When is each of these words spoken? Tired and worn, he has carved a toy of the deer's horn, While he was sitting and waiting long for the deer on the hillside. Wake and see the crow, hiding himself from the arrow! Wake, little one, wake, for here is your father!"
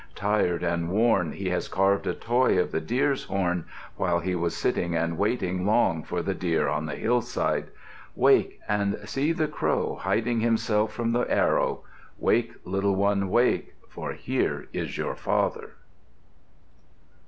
Tired 0.15 0.63
and 0.63 0.89
worn, 0.89 1.33
he 1.33 1.49
has 1.51 1.67
carved 1.67 2.07
a 2.07 2.15
toy 2.15 2.57
of 2.59 2.71
the 2.71 2.81
deer's 2.81 3.25
horn, 3.25 3.65
While 3.97 4.17
he 4.19 4.33
was 4.33 4.57
sitting 4.57 4.95
and 4.95 5.15
waiting 5.15 5.63
long 5.63 6.01
for 6.01 6.23
the 6.23 6.33
deer 6.33 6.67
on 6.67 6.87
the 6.87 6.95
hillside. 6.95 7.67
Wake 8.15 8.59
and 8.67 8.97
see 9.07 9.31
the 9.31 9.47
crow, 9.47 9.97
hiding 10.01 10.39
himself 10.39 10.91
from 10.91 11.11
the 11.11 11.29
arrow! 11.31 11.81
Wake, 12.17 12.53
little 12.65 12.95
one, 12.95 13.29
wake, 13.29 13.75
for 13.87 14.13
here 14.13 14.65
is 14.73 14.97
your 14.97 15.13
father!" 15.13 15.73